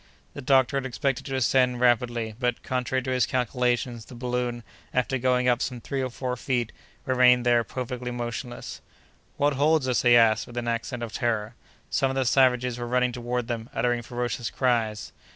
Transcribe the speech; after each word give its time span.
The 0.33 0.41
doctor 0.41 0.77
had 0.77 0.85
expected 0.87 1.27
to 1.27 1.35
ascend 1.35 1.79
rapidly, 1.79 2.33
but, 2.39 2.63
contrary 2.63 3.03
to 3.03 3.11
his 3.11 3.27
calculations, 3.27 4.05
the 4.05 4.15
balloon, 4.15 4.63
after 4.95 5.19
going 5.19 5.47
up 5.47 5.61
some 5.61 5.79
three 5.79 6.01
or 6.01 6.09
four 6.09 6.35
feet, 6.35 6.71
remained 7.05 7.45
there 7.45 7.63
perfectly 7.63 8.09
motionless. 8.09 8.81
"What 9.37 9.53
holds 9.53 9.87
us?" 9.87 10.01
he 10.01 10.15
asked, 10.15 10.47
with 10.47 10.57
an 10.57 10.67
accent 10.67 11.03
of 11.03 11.13
terror. 11.13 11.53
Some 11.91 12.09
of 12.09 12.15
the 12.15 12.25
savages 12.25 12.79
were 12.79 12.87
running 12.87 13.11
toward 13.11 13.47
them, 13.47 13.69
uttering 13.75 14.01
ferocious 14.01 14.49
cries. 14.49 15.11